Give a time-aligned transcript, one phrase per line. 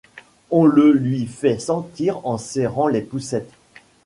[0.49, 3.53] On le lui fait sentir en serrant les poucettes.